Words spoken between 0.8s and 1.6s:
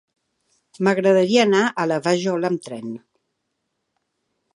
M'agradaria